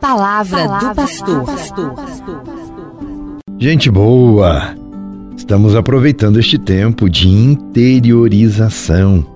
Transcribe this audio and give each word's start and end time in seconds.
Palavra, 0.00 0.64
Palavra 0.64 0.88
do 0.90 0.94
pastor. 0.94 1.94
Gente 3.58 3.90
boa! 3.90 4.76
Estamos 5.36 5.74
aproveitando 5.74 6.38
este 6.38 6.56
tempo 6.56 7.10
de 7.10 7.28
interiorização, 7.28 9.26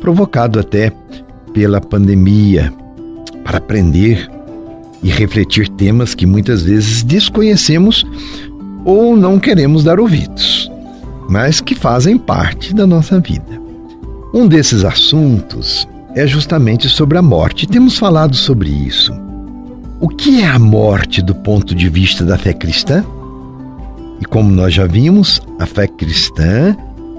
provocado 0.00 0.60
até 0.60 0.92
pela 1.52 1.80
pandemia, 1.80 2.72
para 3.42 3.58
aprender 3.58 4.30
e 5.02 5.10
refletir 5.10 5.68
temas 5.68 6.14
que 6.14 6.26
muitas 6.26 6.62
vezes 6.62 7.02
desconhecemos 7.02 8.04
ou 8.84 9.16
não 9.16 9.40
queremos 9.40 9.82
dar 9.82 9.98
ouvidos, 9.98 10.70
mas 11.28 11.60
que 11.60 11.74
fazem 11.74 12.16
parte 12.16 12.72
da 12.72 12.86
nossa 12.86 13.18
vida. 13.18 13.60
Um 14.32 14.46
desses 14.46 14.84
assuntos 14.84 15.88
é 16.14 16.24
justamente 16.26 16.88
sobre 16.88 17.18
a 17.18 17.22
morte. 17.22 17.66
Temos 17.66 17.98
falado 17.98 18.36
sobre 18.36 18.70
isso. 18.70 19.23
O 20.04 20.08
que 20.10 20.42
é 20.42 20.46
a 20.46 20.58
morte 20.58 21.22
do 21.22 21.34
ponto 21.34 21.74
de 21.74 21.88
vista 21.88 22.26
da 22.26 22.36
fé 22.36 22.52
cristã? 22.52 23.02
E 24.20 24.24
como 24.26 24.50
nós 24.50 24.74
já 24.74 24.84
vimos, 24.86 25.40
a 25.58 25.64
fé 25.64 25.86
cristã 25.86 26.76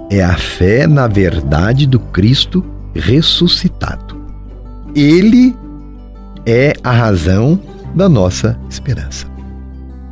é 0.07 0.23
a 0.23 0.37
fé 0.37 0.85
na 0.85 1.07
verdade 1.07 1.87
do 1.87 1.99
Cristo 1.99 2.63
ressuscitado. 2.93 4.15
Ele 4.95 5.55
é 6.45 6.73
a 6.83 6.91
razão 6.91 7.59
da 7.95 8.07
nossa 8.07 8.55
esperança. 8.69 9.25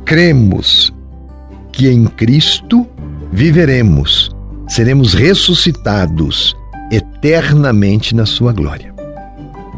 Cremos 0.04 0.92
que 1.70 1.88
em 1.88 2.06
Cristo 2.06 2.84
viveremos, 3.30 4.34
seremos 4.66 5.14
ressuscitados 5.14 6.56
eternamente 6.90 8.16
na 8.16 8.26
sua 8.26 8.52
glória. 8.52 8.92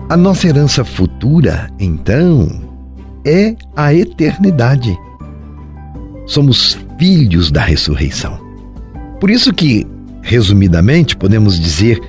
A 0.09 0.17
nossa 0.17 0.49
herança 0.49 0.83
futura, 0.83 1.69
então, 1.79 2.66
é 3.27 3.57
a 3.75 3.93
eternidade. 3.93 4.97
Somos 6.27 6.79
filhos 6.99 7.51
da 7.51 7.61
ressurreição. 7.61 8.39
Por 9.21 9.31
isso 9.31 9.53
que, 9.53 9.87
resumidamente, 10.23 11.17
podemos 11.17 11.59
dizer 11.59 12.01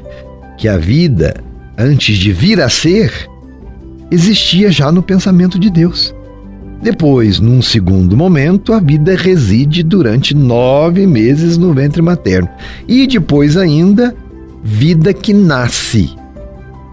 que 0.58 0.68
a 0.68 0.78
vida, 0.78 1.36
antes 1.78 2.18
de 2.18 2.32
vir 2.32 2.62
a 2.62 2.70
ser, 2.70 3.12
existia 4.12 4.72
já 4.72 4.92
no 4.92 5.02
pensamento 5.02 5.59
de 5.59 5.70
Deus. 5.70 6.14
Depois, 6.82 7.40
num 7.40 7.62
segundo 7.62 8.16
momento, 8.16 8.72
a 8.72 8.80
vida 8.80 9.16
reside 9.16 9.81
durante 9.81 10.36
nove 10.36 11.08
meses 11.08 11.58
no 11.58 11.74
ventre 11.74 12.02
materno. 12.02 12.50
E 12.88 13.08
depois 13.08 13.58
ainda, 13.58 14.16
vida 14.64 15.14
que 15.14 15.34
nasce. 15.34 16.16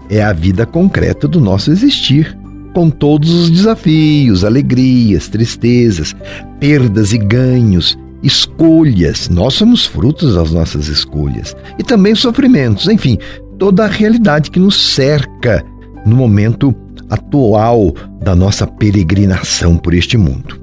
É 0.09 0.23
a 0.23 0.33
vida 0.33 0.65
concreta 0.65 1.27
do 1.27 1.39
nosso 1.39 1.71
existir, 1.71 2.35
com 2.75 2.89
todos 2.89 3.31
os 3.31 3.49
desafios, 3.49 4.43
alegrias, 4.43 5.29
tristezas, 5.29 6.13
perdas 6.59 7.13
e 7.13 7.17
ganhos, 7.17 7.97
escolhas. 8.21 9.29
Nós 9.29 9.53
somos 9.53 9.85
frutos 9.85 10.35
das 10.35 10.51
nossas 10.51 10.89
escolhas. 10.89 11.55
E 11.79 11.83
também 11.83 12.13
sofrimentos, 12.13 12.89
enfim, 12.89 13.17
toda 13.57 13.85
a 13.85 13.87
realidade 13.87 14.51
que 14.51 14.59
nos 14.59 14.93
cerca 14.93 15.65
no 16.05 16.17
momento 16.17 16.75
atual 17.09 17.93
da 18.21 18.35
nossa 18.35 18.67
peregrinação 18.67 19.77
por 19.77 19.93
este 19.93 20.17
mundo. 20.17 20.61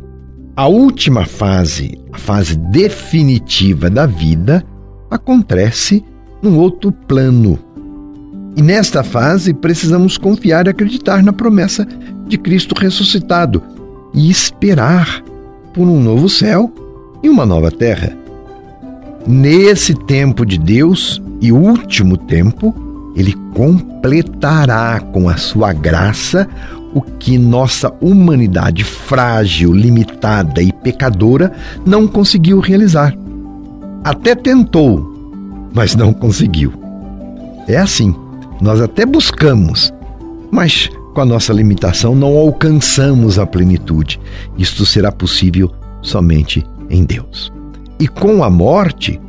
A 0.55 0.69
última 0.69 1.25
fase, 1.25 1.99
a 2.13 2.19
fase 2.19 2.59
definitiva 2.59 3.89
da 3.89 4.05
vida, 4.05 4.63
acontece 5.11 6.05
num 6.43 6.59
outro 6.59 6.93
plano. 6.93 7.59
E 8.57 8.63
nesta 8.63 9.03
fase 9.03 9.55
precisamos 9.55 10.19
confiar 10.19 10.67
e 10.67 10.71
acreditar 10.71 11.23
na 11.23 11.33
promessa 11.33 11.87
de 12.27 12.37
Cristo 12.37 12.75
ressuscitado 12.79 13.63
e 14.15 14.31
esperar 14.31 15.23
por 15.73 15.87
um 15.89 16.01
novo 16.01 16.29
céu 16.29 16.73
e 17.23 17.29
uma 17.29 17.47
nova 17.47 17.71
terra. 17.71 18.13
Nesse 19.27 19.95
tempo 19.95 20.45
de 20.45 20.59
Deus 20.59 21.23
e 21.41 21.53
último 21.53 22.17
tempo, 22.17 22.75
ele 23.17 23.35
completará 23.55 25.01
com 25.01 25.29
a 25.29 25.37
sua 25.37 25.73
graça 25.73 26.49
o 26.95 27.01
que 27.01 27.39
nossa 27.39 27.93
humanidade 28.01 28.85
frágil, 28.85 29.73
limitada 29.73 30.63
e 30.63 30.73
pecadora 30.73 31.53
não 31.87 32.07
conseguiu 32.07 32.61
realizar. 32.61 33.15
Até 34.05 34.35
tentou, 34.35 35.31
mas 35.73 35.95
não 35.95 36.13
conseguiu. 36.13 36.73
É 37.67 37.77
assim, 37.77 38.15
nós 38.63 38.81
até 38.81 39.05
buscamos, 39.05 39.93
mas 40.49 40.89
com 41.13 41.21
a 41.21 41.25
nossa 41.25 41.53
limitação 41.53 42.15
não 42.15 42.37
alcançamos 42.39 43.37
a 43.37 43.45
plenitude. 43.45 44.21
Isto 44.57 44.87
será 44.87 45.11
possível 45.11 45.69
somente 46.01 46.65
em 46.89 47.05
Deus. 47.05 47.53
E 47.99 48.07
com 48.07 48.45
a 48.45 48.49
morte, 48.49 49.21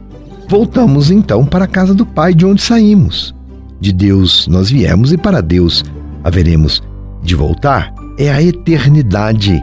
voltamos 0.47 1.09
então 1.09 1.45
para 1.45 1.65
a 1.65 1.67
casa 1.67 1.95
do 1.95 2.05
Pai 2.05 2.35
de 2.35 2.45
onde 2.45 2.61
saímos. 2.61 3.33
De 3.81 3.91
Deus 3.91 4.47
nós 4.47 4.69
viemos 4.69 5.11
e 5.11 5.17
para 5.17 5.41
Deus 5.41 5.83
haveremos 6.23 6.83
de 7.23 7.33
voltar. 7.33 7.91
É 8.19 8.31
a 8.31 8.39
eternidade, 8.39 9.59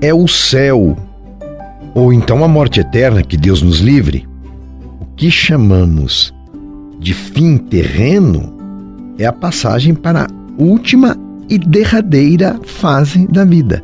é 0.00 0.14
o 0.14 0.28
céu, 0.28 0.96
ou 1.92 2.12
então 2.12 2.44
a 2.44 2.48
morte 2.48 2.78
eterna, 2.78 3.24
que 3.24 3.36
Deus 3.36 3.62
nos 3.62 3.80
livre. 3.80 4.28
O 5.00 5.06
que 5.16 5.28
chamamos 5.28 6.32
de 7.00 7.12
fim 7.12 7.58
terreno 7.58 8.61
é 9.18 9.26
a 9.26 9.32
passagem 9.32 9.94
para 9.94 10.24
a 10.24 10.28
última 10.58 11.16
e 11.48 11.58
derradeira 11.58 12.58
fase 12.64 13.26
da 13.26 13.44
vida. 13.44 13.82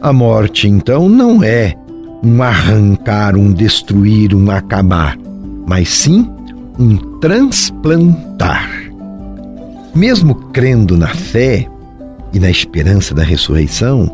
A 0.00 0.12
morte, 0.12 0.68
então, 0.68 1.08
não 1.08 1.42
é 1.42 1.74
um 2.22 2.42
arrancar, 2.42 3.36
um 3.36 3.52
destruir, 3.52 4.34
um 4.34 4.50
acabar, 4.50 5.18
mas 5.66 5.88
sim 5.88 6.28
um 6.78 6.96
transplantar. 7.18 8.68
Mesmo 9.94 10.34
crendo 10.34 10.96
na 10.96 11.08
fé 11.08 11.68
e 12.32 12.38
na 12.38 12.50
esperança 12.50 13.14
da 13.14 13.22
ressurreição, 13.22 14.10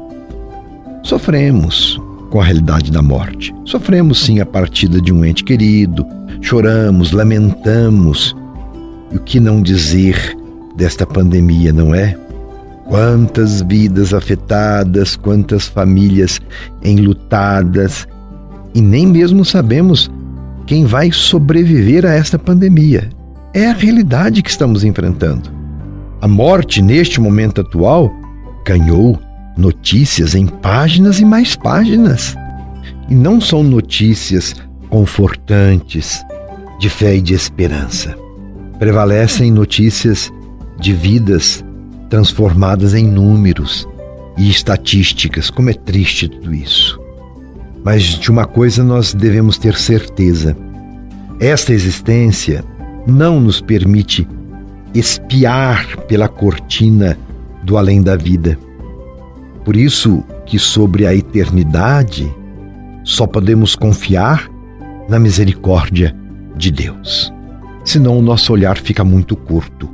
sofremos 1.03 2.01
com 2.31 2.41
a 2.41 2.45
realidade 2.45 2.91
da 2.91 3.03
morte. 3.03 3.55
Sofremos 3.65 4.21
sim 4.25 4.41
a 4.41 4.47
partida 4.47 5.01
de 5.01 5.13
um 5.13 5.25
ente 5.25 5.45
querido, 5.45 6.07
choramos, 6.41 7.13
lamentamos. 7.13 8.37
E 9.11 9.17
o 9.17 9.21
que 9.21 9.41
não 9.41 9.63
dizer 9.63 10.37
desta 10.77 11.07
pandemia, 11.07 11.73
não 11.73 11.95
é? 11.95 12.17
Quantas 12.87 13.63
vidas 13.63 14.15
afetadas, 14.15 15.17
quantas 15.17 15.67
famílias 15.67 16.41
enlutadas, 16.83 18.07
e 18.75 18.81
nem 18.81 19.07
mesmo 19.07 19.45
sabemos 19.45 20.11
quem 20.67 20.85
vai 20.85 21.11
sobreviver 21.11 22.05
a 22.05 22.11
esta 22.11 22.39
pandemia. 22.39 23.09
É 23.55 23.67
a 23.67 23.73
realidade 23.73 24.43
que 24.43 24.51
estamos 24.51 24.85
enfrentando. 24.85 25.51
A 26.21 26.29
morte, 26.29 26.83
neste 26.83 27.21
momento 27.21 27.61
atual, 27.61 28.11
ganhou 28.65 29.19
notícias 29.57 30.35
em 30.35 30.47
páginas 30.47 31.21
e 31.21 31.25
mais 31.25 31.57
páginas. 31.57 32.37
E 33.09 33.15
não 33.15 33.41
são 33.41 33.63
notícias 33.63 34.55
confortantes, 34.89 36.25
de 36.79 36.89
fé 36.89 37.17
e 37.17 37.21
de 37.21 37.35
esperança. 37.35 38.17
Prevalecem 38.79 39.51
notícias 39.51 40.33
de 40.79 40.93
vidas 40.93 41.65
transformadas 42.09 42.95
em 42.95 43.07
números 43.07 43.89
e 44.37 44.49
estatísticas. 44.49 45.51
Como 45.51 45.71
é 45.71 45.75
triste 45.75 46.29
tudo 46.29 46.55
isso. 46.55 46.99
Mas 47.85 48.03
de 48.03 48.31
uma 48.31 48.47
coisa 48.47 48.85
nós 48.85 49.13
devemos 49.15 49.59
ter 49.59 49.75
certeza: 49.75 50.57
esta 51.41 51.73
existência 51.73 52.65
não 53.07 53.41
nos 53.41 53.61
permite 53.61 54.27
espiar 54.95 55.97
pela 56.07 56.29
cortina 56.29 57.19
do 57.63 57.77
além 57.77 58.03
da 58.03 58.17
vida. 58.17 58.59
Por 59.65 59.77
isso 59.77 60.23
que 60.47 60.59
sobre 60.59 61.07
a 61.07 61.15
eternidade 61.15 62.33
só 63.05 63.27
podemos 63.27 63.75
confiar 63.75 64.49
na 65.09 65.19
misericórdia 65.19 66.15
de 66.57 66.71
Deus. 66.71 67.33
Senão 67.89 68.19
o 68.19 68.23
nosso 68.23 68.53
olhar 68.53 68.77
fica 68.77 69.03
muito 69.03 69.35
curto. 69.35 69.89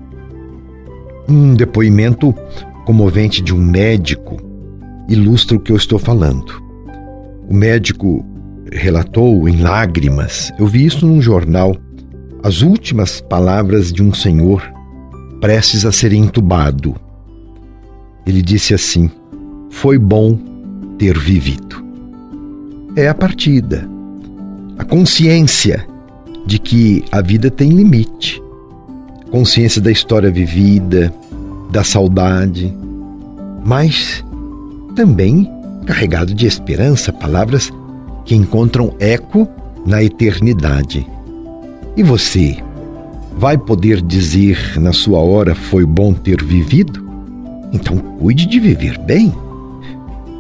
Um 1.28 1.54
depoimento 1.54 2.34
comovente 2.84 3.40
de 3.40 3.54
um 3.54 3.56
médico 3.56 4.36
ilustra 5.08 5.56
o 5.56 5.60
que 5.60 5.70
eu 5.70 5.76
estou 5.76 5.96
falando. 5.96 6.60
O 7.48 7.54
médico 7.54 8.26
relatou 8.72 9.48
em 9.48 9.58
lágrimas, 9.58 10.52
eu 10.58 10.66
vi 10.66 10.84
isso 10.84 11.06
num 11.06 11.22
jornal, 11.22 11.76
as 12.42 12.62
últimas 12.62 13.20
palavras 13.20 13.92
de 13.92 14.02
um 14.02 14.12
senhor 14.12 14.60
prestes 15.40 15.86
a 15.86 15.92
ser 15.92 16.12
entubado. 16.12 16.96
Ele 18.26 18.42
disse 18.42 18.74
assim: 18.74 19.08
Foi 19.70 19.98
bom 19.98 20.36
ter 20.98 21.16
vivido. 21.16 21.86
É 22.96 23.06
a 23.06 23.14
partida, 23.14 23.88
a 24.76 24.84
consciência 24.84 25.93
de 26.46 26.58
que 26.58 27.04
a 27.10 27.20
vida 27.20 27.50
tem 27.50 27.70
limite, 27.70 28.42
consciência 29.30 29.80
da 29.80 29.90
história 29.90 30.30
vivida, 30.30 31.12
da 31.70 31.82
saudade, 31.82 32.74
mas 33.64 34.24
também 34.94 35.50
carregado 35.86 36.34
de 36.34 36.46
esperança, 36.46 37.12
palavras 37.12 37.70
que 38.24 38.34
encontram 38.34 38.94
eco 38.98 39.48
na 39.86 40.02
eternidade. 40.02 41.06
E 41.96 42.02
você 42.02 42.56
vai 43.36 43.58
poder 43.58 44.00
dizer 44.00 44.80
na 44.80 44.92
sua 44.92 45.18
hora 45.18 45.54
foi 45.54 45.84
bom 45.84 46.12
ter 46.12 46.42
vivido? 46.42 47.04
Então 47.72 47.98
cuide 47.98 48.46
de 48.46 48.58
viver 48.60 48.98
bem. 48.98 49.32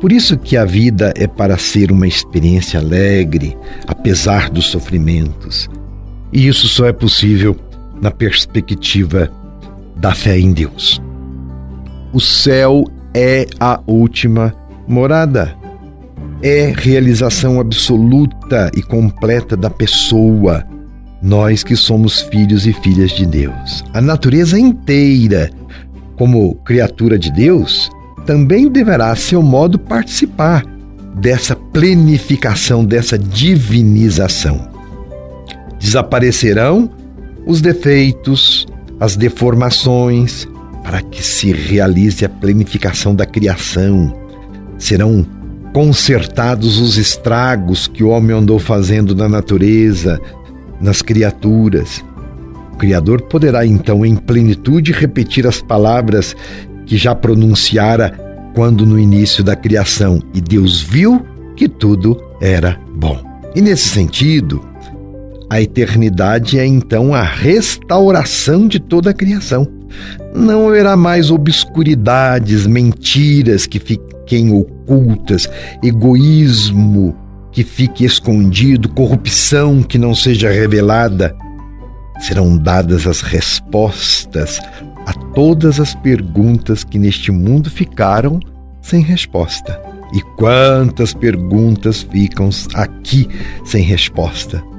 Por 0.00 0.12
isso 0.12 0.36
que 0.36 0.56
a 0.56 0.64
vida 0.64 1.12
é 1.16 1.26
para 1.26 1.56
ser 1.56 1.90
uma 1.90 2.06
experiência 2.06 2.78
alegre, 2.78 3.56
apesar 3.86 4.50
dos 4.50 4.66
sofrimentos. 4.66 5.68
E 6.34 6.48
isso 6.48 6.66
só 6.66 6.86
é 6.86 6.92
possível 6.92 7.56
na 8.02 8.10
perspectiva 8.10 9.30
da 9.94 10.12
fé 10.12 10.36
em 10.36 10.52
Deus. 10.52 11.00
O 12.12 12.20
céu 12.20 12.84
é 13.14 13.46
a 13.60 13.80
última 13.86 14.52
morada. 14.88 15.56
É 16.42 16.74
realização 16.76 17.60
absoluta 17.60 18.70
e 18.76 18.82
completa 18.82 19.56
da 19.56 19.70
pessoa, 19.70 20.64
nós 21.22 21.62
que 21.62 21.76
somos 21.76 22.20
filhos 22.22 22.66
e 22.66 22.72
filhas 22.72 23.12
de 23.12 23.24
Deus. 23.24 23.84
A 23.94 24.00
natureza 24.00 24.58
inteira, 24.58 25.50
como 26.16 26.56
criatura 26.56 27.16
de 27.16 27.30
Deus, 27.30 27.88
também 28.26 28.68
deverá, 28.68 29.12
a 29.12 29.16
seu 29.16 29.40
modo, 29.40 29.78
participar 29.78 30.64
dessa 31.14 31.54
plenificação, 31.54 32.84
dessa 32.84 33.16
divinização. 33.16 34.73
Desaparecerão 35.84 36.90
os 37.46 37.60
defeitos, 37.60 38.66
as 38.98 39.16
deformações, 39.16 40.48
para 40.82 41.02
que 41.02 41.22
se 41.22 41.52
realize 41.52 42.24
a 42.24 42.28
planificação 42.28 43.14
da 43.14 43.26
criação. 43.26 44.10
Serão 44.78 45.26
consertados 45.74 46.78
os 46.78 46.96
estragos 46.96 47.86
que 47.86 48.02
o 48.02 48.08
homem 48.08 48.34
andou 48.34 48.58
fazendo 48.58 49.14
na 49.14 49.28
natureza, 49.28 50.18
nas 50.80 51.02
criaturas. 51.02 52.02
O 52.72 52.76
Criador 52.76 53.20
poderá 53.20 53.66
então, 53.66 54.06
em 54.06 54.16
plenitude, 54.16 54.90
repetir 54.90 55.46
as 55.46 55.60
palavras 55.60 56.34
que 56.86 56.96
já 56.96 57.14
pronunciara 57.14 58.10
quando 58.54 58.86
no 58.86 58.98
início 58.98 59.44
da 59.44 59.54
criação, 59.54 60.22
e 60.32 60.40
Deus 60.40 60.80
viu 60.80 61.22
que 61.54 61.68
tudo 61.68 62.18
era 62.40 62.80
bom. 62.94 63.22
E 63.54 63.60
nesse 63.60 63.88
sentido, 63.90 64.64
a 65.50 65.60
eternidade 65.60 66.58
é 66.58 66.66
então 66.66 67.14
a 67.14 67.22
restauração 67.22 68.66
de 68.66 68.80
toda 68.80 69.10
a 69.10 69.14
criação. 69.14 69.66
Não 70.34 70.68
haverá 70.68 70.96
mais 70.96 71.30
obscuridades, 71.30 72.66
mentiras 72.66 73.66
que 73.66 73.78
fiquem 73.78 74.52
ocultas, 74.52 75.48
egoísmo 75.82 77.16
que 77.52 77.62
fique 77.62 78.04
escondido, 78.04 78.88
corrupção 78.88 79.82
que 79.82 79.96
não 79.96 80.14
seja 80.14 80.50
revelada. 80.50 81.34
Serão 82.20 82.56
dadas 82.56 83.06
as 83.06 83.20
respostas 83.20 84.58
a 85.06 85.12
todas 85.34 85.78
as 85.78 85.94
perguntas 85.94 86.82
que 86.82 86.98
neste 86.98 87.30
mundo 87.30 87.70
ficaram 87.70 88.40
sem 88.80 89.02
resposta. 89.02 89.80
E 90.12 90.20
quantas 90.36 91.12
perguntas 91.12 92.02
ficam 92.02 92.48
aqui 92.74 93.28
sem 93.64 93.82
resposta? 93.82 94.73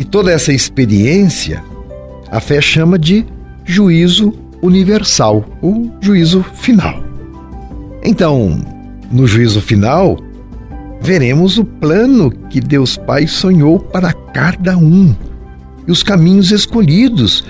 E 0.00 0.04
toda 0.04 0.32
essa 0.32 0.50
experiência, 0.50 1.62
a 2.30 2.40
fé 2.40 2.58
chama 2.58 2.98
de 2.98 3.26
juízo 3.66 4.32
universal, 4.62 5.44
o 5.60 5.90
juízo 6.00 6.42
final. 6.54 7.04
Então, 8.02 8.58
no 9.12 9.26
juízo 9.26 9.60
final, 9.60 10.18
veremos 11.02 11.58
o 11.58 11.66
plano 11.66 12.30
que 12.48 12.62
Deus 12.62 12.96
Pai 12.96 13.26
sonhou 13.26 13.78
para 13.78 14.14
cada 14.14 14.74
um 14.74 15.14
e 15.86 15.92
os 15.92 16.02
caminhos 16.02 16.50
escolhidos 16.50 17.44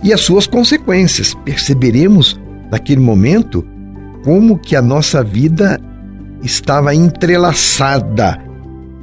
e 0.00 0.12
as 0.12 0.20
suas 0.20 0.46
consequências. 0.46 1.34
Perceberemos 1.44 2.38
naquele 2.70 3.00
momento 3.00 3.66
como 4.22 4.56
que 4.56 4.76
a 4.76 4.82
nossa 4.82 5.24
vida 5.24 5.80
estava 6.44 6.94
entrelaçada 6.94 8.38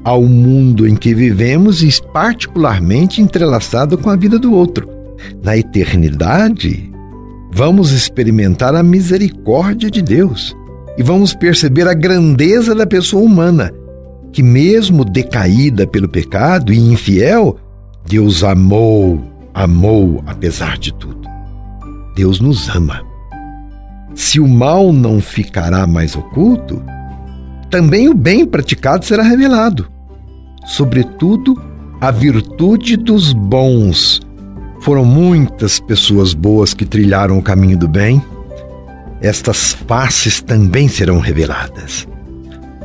ao 0.06 0.22
mundo 0.22 0.88
em 0.88 0.96
que 0.96 1.16
vivemos 1.16 1.82
e 1.82 1.90
particularmente 2.14 3.20
entrelaçado 3.24 3.98
com 3.98 4.12
a 4.12 4.16
vida 4.16 4.38
do 4.38 4.54
outro. 4.54 4.88
Na 5.44 5.58
eternidade, 5.58 6.92
vamos 7.52 7.92
experimentar 7.92 8.76
a 8.76 8.84
misericórdia 8.84 9.90
de 9.90 10.04
Deus 10.04 10.56
e 10.96 11.02
vamos 11.02 11.34
perceber 11.34 11.88
a 11.88 11.96
grandeza 11.96 12.76
da 12.76 12.86
pessoa 12.86 13.24
humana, 13.24 13.74
que 14.32 14.44
mesmo 14.44 15.04
decaída 15.04 15.88
pelo 15.88 16.08
pecado 16.08 16.72
e 16.72 16.78
infiel, 16.78 17.58
Deus 18.08 18.44
amou, 18.44 19.20
amou 19.56 20.24
apesar 20.28 20.78
de 20.78 20.94
tudo. 20.94 21.28
Deus 22.16 22.40
nos 22.40 22.70
ama. 22.70 23.02
Se 24.14 24.40
o 24.40 24.48
mal 24.48 24.94
não 24.94 25.20
ficará 25.20 25.88
mais 25.88 26.16
oculto, 26.16 26.82
também 27.72 28.08
o 28.08 28.14
bem 28.14 28.46
praticado 28.46 29.04
será 29.04 29.24
revelado 29.24 29.95
sobretudo, 30.66 31.62
a 32.02 32.12
virtude 32.12 32.98
dos 32.98 33.34
bons. 33.34 34.22
Foram 34.82 35.06
muitas 35.06 35.80
pessoas 35.80 36.34
boas 36.34 36.74
que 36.74 36.86
trilharam 36.86 37.38
o 37.38 37.42
caminho 37.42 37.78
do 37.78 37.88
bem. 37.88 38.22
Estas 39.22 39.74
faces 39.88 40.42
também 40.42 40.88
serão 40.88 41.20
reveladas. 41.20 42.08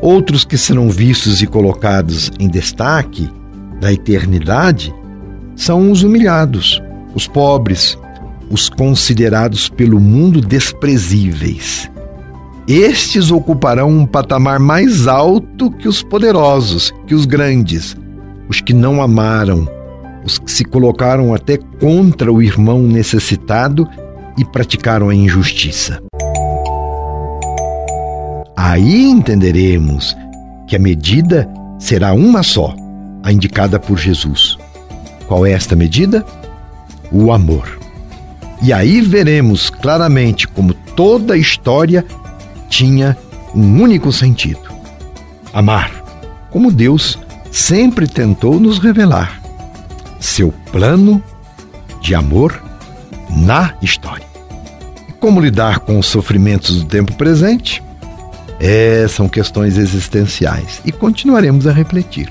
Outros 0.00 0.44
que 0.44 0.56
serão 0.56 0.88
vistos 0.88 1.42
e 1.42 1.46
colocados 1.46 2.30
em 2.38 2.48
destaque 2.48 3.28
da 3.80 3.92
eternidade 3.92 4.94
são 5.56 5.90
os 5.90 6.02
humilhados, 6.02 6.80
os 7.14 7.26
pobres, 7.26 7.98
os 8.48 8.68
considerados 8.70 9.68
pelo 9.68 10.00
mundo 10.00 10.40
desprezíveis. 10.40 11.89
Estes 12.72 13.32
ocuparão 13.32 13.90
um 13.90 14.06
patamar 14.06 14.60
mais 14.60 15.08
alto 15.08 15.72
que 15.72 15.88
os 15.88 16.04
poderosos, 16.04 16.94
que 17.04 17.16
os 17.16 17.26
grandes, 17.26 17.96
os 18.48 18.60
que 18.60 18.72
não 18.72 19.02
amaram, 19.02 19.68
os 20.24 20.38
que 20.38 20.48
se 20.48 20.64
colocaram 20.64 21.34
até 21.34 21.56
contra 21.56 22.32
o 22.32 22.40
irmão 22.40 22.78
necessitado 22.78 23.88
e 24.38 24.44
praticaram 24.44 25.08
a 25.08 25.14
injustiça. 25.16 26.00
Aí 28.56 29.02
entenderemos 29.02 30.16
que 30.68 30.76
a 30.76 30.78
medida 30.78 31.50
será 31.76 32.12
uma 32.12 32.44
só, 32.44 32.72
a 33.24 33.32
indicada 33.32 33.80
por 33.80 33.98
Jesus. 33.98 34.56
Qual 35.26 35.44
é 35.44 35.50
esta 35.50 35.74
medida? 35.74 36.24
O 37.10 37.32
amor. 37.32 37.80
E 38.62 38.72
aí 38.72 39.00
veremos 39.00 39.70
claramente 39.70 40.46
como 40.46 40.72
toda 40.72 41.34
a 41.34 41.36
história 41.36 42.06
tinha 42.70 43.18
um 43.54 43.82
único 43.82 44.10
sentido: 44.10 44.62
amar, 45.52 45.90
como 46.50 46.72
Deus 46.72 47.18
sempre 47.50 48.06
tentou 48.06 48.58
nos 48.58 48.78
revelar 48.78 49.42
seu 50.18 50.52
plano 50.70 51.22
de 52.00 52.14
amor 52.14 52.62
na 53.28 53.74
história. 53.82 54.26
E 55.08 55.12
como 55.14 55.40
lidar 55.40 55.80
com 55.80 55.98
os 55.98 56.06
sofrimentos 56.06 56.82
do 56.82 56.84
tempo 56.86 57.14
presente? 57.14 57.82
É, 58.58 59.06
são 59.08 59.26
questões 59.26 59.78
existenciais 59.78 60.82
e 60.84 60.92
continuaremos 60.92 61.66
a 61.66 61.72
refletir. 61.72 62.28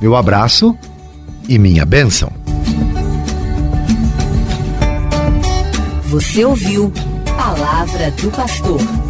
Meu 0.00 0.16
abraço 0.16 0.76
e 1.46 1.58
minha 1.58 1.84
bênção. 1.84 2.32
Você 6.04 6.44
ouviu 6.44 6.90
Palavra 7.36 8.10
do 8.12 8.30
Pastor. 8.30 9.09